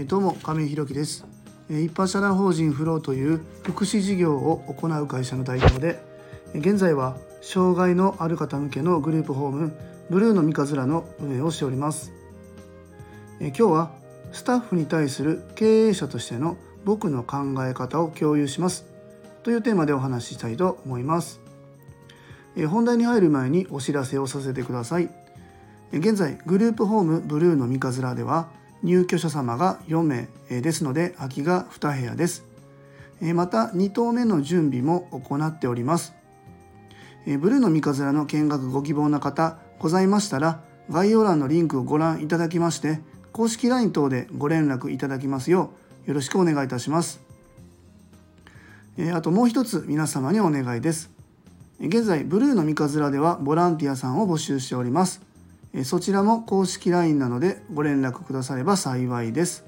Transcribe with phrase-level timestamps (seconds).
[0.00, 1.26] え、どうも亀井弘樹です。
[1.68, 6.02] 一般社団法人フローという福祉事業を行う会社の代表で
[6.54, 9.76] 現在は障害のある方向けのグループホーム
[10.08, 12.12] ブルーの三日面の運営をしております。
[13.40, 13.90] 今日は
[14.32, 16.56] スタッフに対する経営者としての
[16.86, 18.86] 僕の考え方を共有します。
[19.42, 21.40] というテーマでお話ししたいと思います。
[22.70, 25.10] 本題に入る前にお知らせをさせてください。
[25.92, 28.48] 現在グループホームブルーの三日面では
[28.82, 32.44] 入居者様が4名ですので空きが2部屋です。
[33.34, 36.14] また2棟目の準備も行っております。
[37.26, 43.00] ブルーの三日面の見学ご希望な方ございましたら概要欄のリンクをご覧いただきまして
[43.32, 45.70] 公式 LINE 等でご連絡いただきますよ
[46.06, 47.20] うよろしくお願いいたします。
[49.14, 51.10] あともう一つ皆様にお願いです。
[51.78, 55.22] 現在ブルーの三日面ではボランティアさんを募集しております。
[55.84, 59.64] そちらも公式 LINE なのでご連絡くだされば幸いです。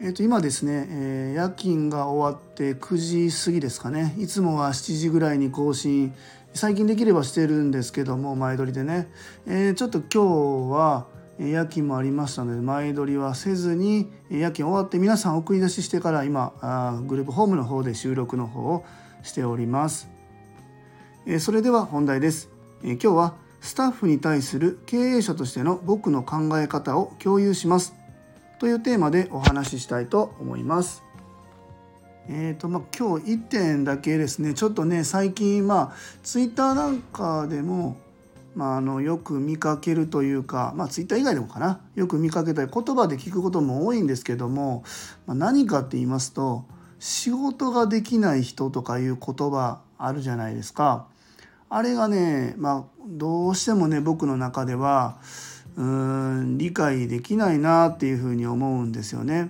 [0.00, 4.16] えー、と今ですね、え、夜勤が終わって9時過ぎですかね。
[4.18, 6.12] いつもは7時ぐらいに更新。
[6.54, 9.08] 最近できればしてるんですけども前撮りでね、
[9.46, 11.06] え、ちょっと今日は
[11.38, 18.84] 夜勤もありましたので前撮りはせずに夜勤終わって皆さん送り出ししてから今あグループホームの方で収録の方を
[19.22, 20.10] しております、
[21.26, 22.50] えそれでは本題です、
[22.82, 27.94] え今日はスタッフに対する経営者としての僕の考え方を共有します
[28.58, 31.02] というテーマでお話ししたいと思います。
[32.28, 37.96] えーとまあ、今日1点だけですねちょっとね最近まあツイッターなんかでも、
[38.54, 44.84] まあ、あのよく見かけるというか、まあ、ツイッター以外でもかなよく見かけたり言葉で聞くことも多いんですけども、
[45.26, 46.64] まあ、何かって言いますと
[47.00, 51.06] 仕事ができない人とかいう言葉あるじゃないですか。
[51.74, 55.16] あれがね、まあ、どうしてもね僕の中では
[55.74, 55.84] うー
[56.42, 59.48] ん理解できないなっていうふうに思うんですよね。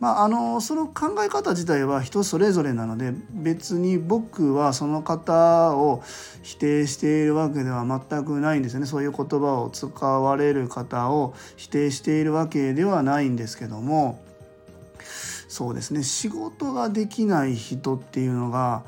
[0.00, 6.02] まあ、あのその考え方自体は人それぞれなので別に僕はその方を
[6.42, 8.86] 否定しているわけでは全くないんですよね。
[8.86, 14.20] そういう言葉を使われる方を否定しているわけではないんですけども。
[15.46, 16.02] そうですね。
[16.02, 18.82] 仕事ができない人っていうのが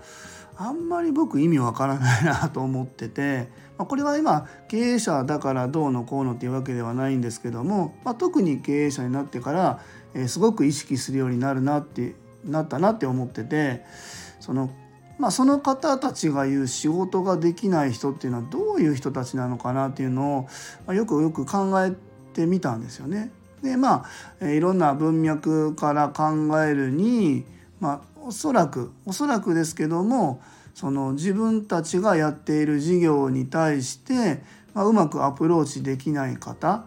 [0.56, 3.48] あんまり僕意味わからないなと思ってて、
[3.78, 9.80] まあ、これは今経営者だからどうのこうのっていうわけではないんですけども、まあ、特に経営者になってから、
[10.14, 12.14] えー、すごく意識するようになるなって
[12.44, 13.84] なったなって思ってて
[14.40, 14.70] その
[15.18, 20.48] まあ、その方たちが言う仕事ができない人っていうのはどういう人たちなのかなっていうのを、
[20.84, 21.92] まあ、よくよく考え
[22.34, 23.30] てみたんですよね。
[23.62, 24.04] でま
[24.40, 27.44] あいろんな文脈から考えるに、
[27.82, 30.40] まあ、おそらくおそらくですけども
[30.72, 34.40] その自分たちがやっている事業に対して、
[34.72, 36.84] まあ、うまくアプローチできない方、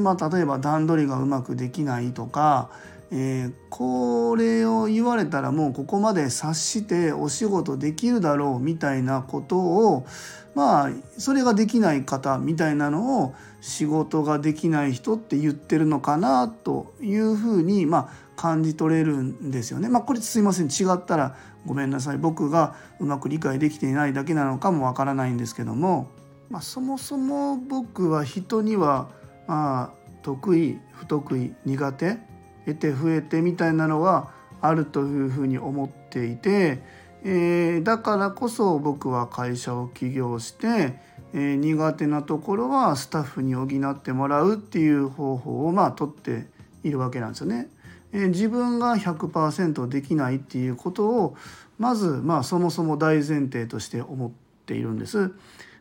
[0.00, 2.70] まあ、例えば段取りがうまくできないとか、
[3.14, 10.06] えー、これを言われたらもうここまで察してお仕事できるだろうみたいなことを
[10.54, 19.90] まあそれができない方みたいなのを仕事ができない人って言ってるのかなというふうにまあ感じ取れるんですよね。
[19.90, 21.36] まあ、これすいません違ったら
[21.66, 26.08] ごめんなさい僕がうまく理解できていないだけなのかもわからないんですけども、
[26.48, 29.10] まあ、そもそも僕は人には
[29.46, 32.31] まあ得意不得意苦手
[32.66, 34.30] 得て増えてみたいなのは
[34.60, 36.80] あるというふうに思っていて、
[37.24, 40.98] えー、だからこそ僕は会社を起業して、
[41.34, 46.46] えー、苦手なところはスタッフに補ってもらうっていう方法をまあ取って
[46.84, 47.68] いるわけなんですよね。
[48.12, 51.36] え自分が100%できないっていうことを
[51.78, 54.30] まずまあそもそも大前提として思っ
[54.66, 55.32] ているんです。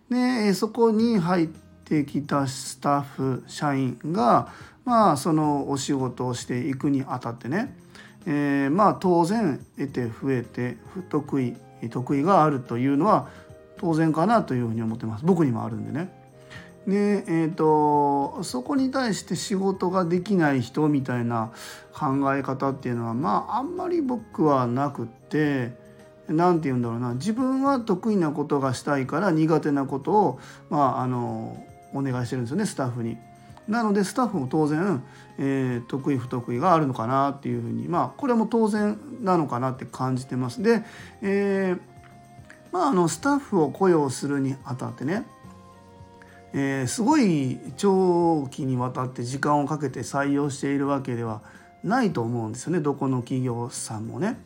[0.09, 4.50] でそこに入ってきたスタッフ社員が
[4.86, 7.75] まあそのお仕事をしていくにあたってね、
[8.25, 11.56] えー、まあ当然得て増えて不得意
[11.90, 13.28] 得意があるというのは
[13.78, 16.22] 当然かなというふうに思ってます僕にもあるんでね。
[16.88, 21.51] でえーと、そこに対して仕事ができない人みたいな
[21.94, 25.78] 考え方っていうのはまああんまり僕はなくって
[26.28, 30.39] 何て言うんだろうな自分は得意なことがしたいから苦手なことを、
[30.72, 31.63] まあ、あの
[31.94, 33.18] お願いしてるんですよねスタッフに。
[33.68, 35.04] なのでスタッフも当然、
[35.38, 40.62] えー、得意不得意があるのかなっていうふうにまあこれも当然なのかなって感じてます。
[40.62, 40.84] で、
[41.22, 41.80] えー
[42.72, 45.25] まあ、あのスタッフを雇用するにあたってね
[46.54, 51.42] えー、すごい長期にわたって時間をかけて採用しているわけでは
[51.84, 54.38] ないと思うんですよねどこの企業さんもね。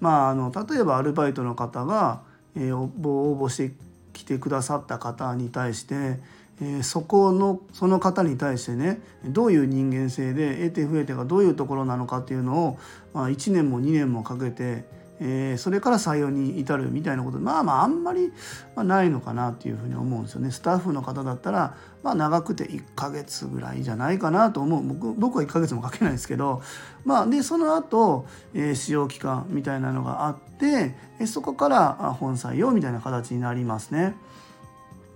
[0.00, 2.22] まあ、あの例えばアルバイトの方が、
[2.56, 3.72] えー、応募して
[4.12, 6.18] きてくださった方に対して、
[6.60, 12.78] え、そこのその方に対してねどういう人間性で得て増えてがどういうところなのかっていうのを、
[13.12, 14.84] まあ、1年も2年もかけて、
[15.20, 18.32] えー、それから採用に至るみたいなことまあまああんまり、
[18.76, 20.50] ないのかなっていうふうに思うんですよね。
[20.50, 26.62] スタッフの方だったら、まあ、長くて1ヶ月ぐらいじゃないかなと思う僕僕は1ヶ月もかけないですけど、
[27.04, 30.94] まあ、でその後、えー、使用期間みたいなのがあって
[31.26, 34.14] そこから本採用みたいな形になりますね。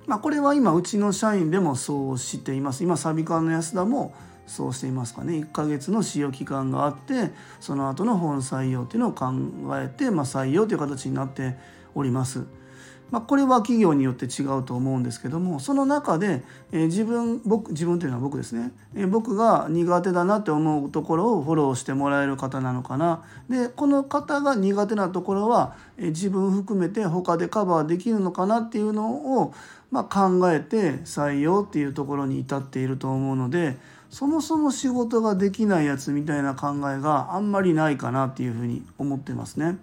[0.08, 4.14] まあ、これは今うちの社員でもそうしています今サビカの安田も
[4.46, 9.26] そうしていますかね1ヶ月の使用期間があってその後の本採用っていうのを考
[9.78, 11.56] えて、まあ、採用という形になって
[11.94, 12.46] おります。
[13.10, 29.54] まあ、これは企業によって違うと思うんですけどもその中で、えー、自分僕自分というのは僕ですね、えー、僕が苦手だなって思うところをフォローしてもらえる方なのかなでこの方が苦手なところは、えー、自分含めて他でカバーできるのかなっていうのを、
[29.90, 33.78] まあ、考えて採用っていうところに至っていると思うので
[34.10, 39.76] そもそも仕事ができないやつみたいな考えがあんまりないかなっていうふうに思ってますね。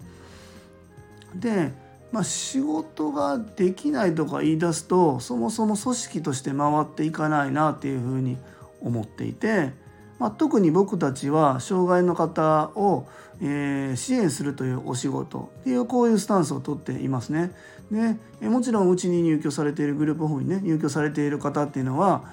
[1.34, 8.38] でまあ、仕事ができないとか言い出すとそもそも組織として回っていかないなっていうふうに
[8.80, 9.72] 思っていて、
[10.18, 13.06] まあ、特に僕たちは障害の方を、
[13.40, 17.52] えー、支援するというお仕事っていうこういうスタンスをとっていますね。
[18.40, 22.24] でもちろんうちに入居されているグループホームにね入居されている方っていうのは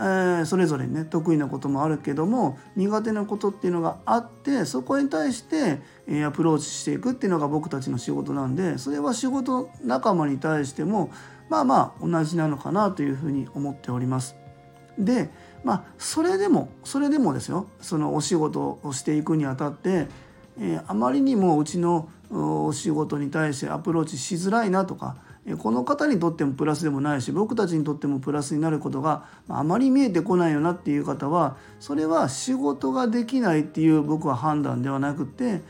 [0.00, 11.12] えー、それぞれね得意なこともあるけども苦手なことっていうのがあってそこに対して、えー、アプローチしていくっていうのが僕たちの仕事なんでそれは仕事仲間に対しても
[11.50, 14.36] まあまあ同じなのかなというふうに思っております。
[14.98, 15.28] で
[15.64, 20.06] まあそれでもそれでもですよそのお仕事をしていくにあたって、
[20.58, 25.16] えー、あまりにもうちのお仕事に対してアプローチしづらいなとか
[25.56, 35.62] この方にとってもプラスでもないし僕たちにとってもプラスになることがあまり見えてこないよなっていう方はそれは仕事ができないっていう僕は判断ではなくて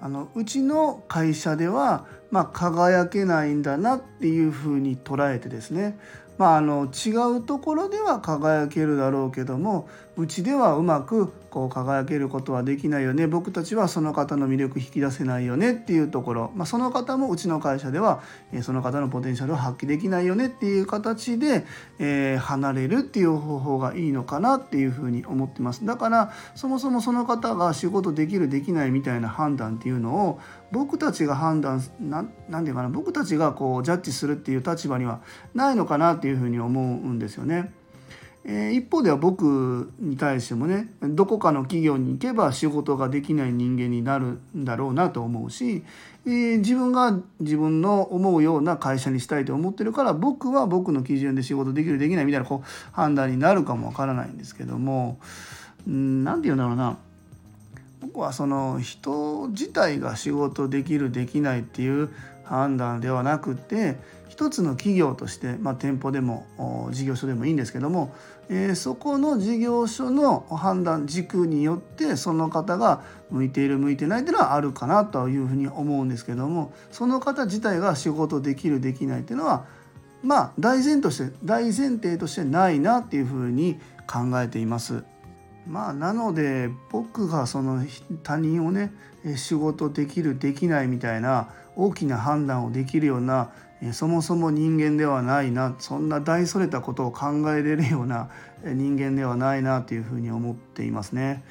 [0.00, 5.98] あのうちの会社では、まあ、輝けないんだなっていうふうに捉えてですね。
[6.38, 9.88] まあ、あの違うところでは輝けるだろうけども
[10.18, 13.28] うちではうまくこう輝けることはできないよね。
[13.28, 15.74] 僕たちはその方の魅力引き出せないよね。
[15.74, 18.20] っていうところ、まあ、その方もうちの会社では
[18.62, 20.46] その方のポテンシャルを発揮できないよね。
[20.46, 21.64] っていう形で、
[22.00, 24.56] えー、離れるっていう方法がいいのかな。
[24.56, 25.86] っていうふうに思ってます。
[25.86, 30.40] だからそもそもその方が仕事できるできないみたいな判断っていうのを
[30.72, 32.88] 僕たちが判断なんていうかな。
[32.88, 35.20] 僕たちがこうジャッジするっていう立場には
[35.54, 36.14] ないのかな。
[36.14, 37.72] っていうふうに思うんですよね。
[38.50, 45.84] え、一方では僕に対してもねどこかの企業に行けば仕事ができない人間になるんだろうなと思うし、
[46.24, 55.18] えー、自分が自分の思うような会社にしたいと思ってるから僕は僕の基準で仕事できるできないみたいなこう判断になるかもわからないんですけども
[55.86, 56.96] 何て言うんだろうな。
[58.00, 62.10] 僕はその人自体が仕事できるできないっていう
[62.48, 63.96] 判断ではなくて
[64.28, 68.14] 一つの企業として、まあ、店舗でも事業所でもいいんですけども、
[68.48, 79.66] えー、そこの事業所の判断軸によってその方が向いている向いてないっていうのはあるかなというふうに思うんですけどもその方自体が仕事できるできないっていうのは
[80.22, 85.04] まあ大前として大前提としてないなっていうふうに考えています。
[85.66, 87.84] まあなので僕がその
[88.22, 88.92] 他人をね
[89.36, 93.50] 仕事できるできないみたいな大きな判断をできるような
[93.92, 98.28] そもそも人間ではないなそんな大それたことを考えれるような
[98.64, 101.44] 人間ではないなというふうに思っていますね。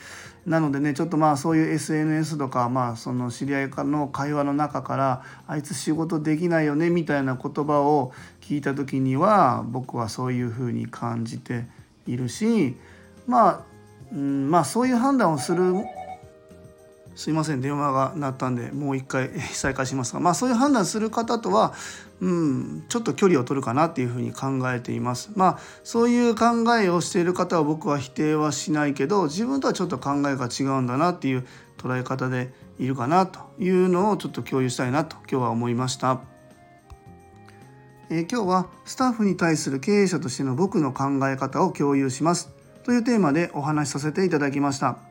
[0.45, 11.65] なのでねちょっとまあそういう SNS とかまあその知り合いの会話の中からあいつ仕事できないよねみたいな言葉を聞いた時には僕はそういうふうに感じて
[12.05, 12.75] いるし
[13.25, 13.61] まあ
[14.13, 15.73] うんまあそういう判断をする
[17.17, 21.73] すいません電話が鳴ったんでもう一回再開しますがまあそういう判断する方とは、
[22.21, 25.31] うん、ちょっと距離を取るかなっていうふうに考えています。
[25.35, 26.45] まあそういう考
[26.75, 31.47] えをしている方は僕は否定はしないけど自分とはちょっと考えが違うんだなっていう
[31.79, 36.21] 捉え方でいるかなというのをちょっと共有したいなと今日は思いました。
[38.11, 42.51] えー、今日はスタッフに対する経営者としての僕の考え方を共有します
[42.83, 45.06] というテーマでお話しさせていただきました。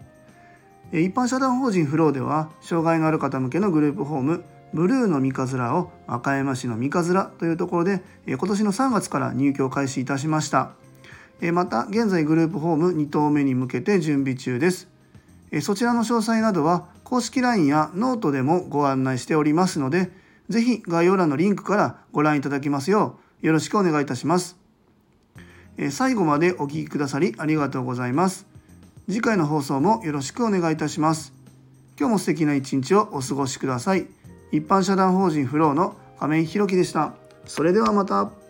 [1.02, 10.72] 一般社団法人フローでは障害のある方向けのグループホームブルーの三日面を和歌山市の三日面というところで今年の3月から入居を開始いたしました。
[11.52, 14.88] また現在グループホーム2棟目に向けて準備中です。
[15.60, 20.10] そちらの詳細などは公式 LINE やノートでもご案内しておりますので
[20.48, 24.56] 是非概要欄のリンクからご覧いただきますようよろしくお願いいたします。
[25.90, 28.55] 最後までお聴きくださりありがとうございます。
[29.08, 31.32] 次回の放送もよろしくお願いいたします。
[31.96, 34.08] 今日も素敵な一日をお過ごしください。
[34.50, 37.14] 一般社団法人フローの亀井弘樹でした。
[37.46, 38.45] それではまた。